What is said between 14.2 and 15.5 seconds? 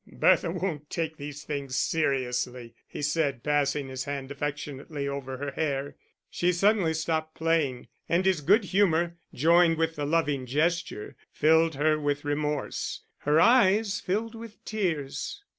with tears.